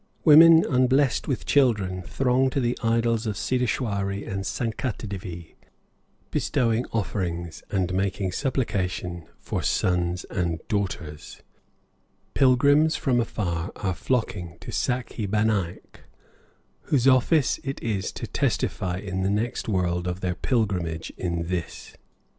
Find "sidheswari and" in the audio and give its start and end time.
3.37-4.43